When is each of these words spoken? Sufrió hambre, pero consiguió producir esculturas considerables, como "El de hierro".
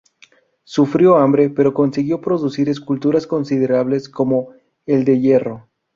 Sufrió 0.63 1.17
hambre, 1.17 1.51
pero 1.51 1.75
consiguió 1.75 2.21
producir 2.21 2.69
esculturas 2.69 3.27
considerables, 3.27 4.09
como 4.09 4.49
"El 4.87 5.05
de 5.05 5.19
hierro". 5.21 5.69